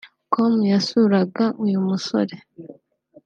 com 0.33 0.53
yasuraga 0.71 1.45
uyu 1.65 1.79
musore 1.87 2.35